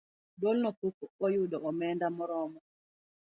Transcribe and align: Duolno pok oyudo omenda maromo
Duolno 0.39 0.69
pok 0.79 0.97
oyudo 1.25 1.57
omenda 1.69 2.07
maromo 2.17 2.59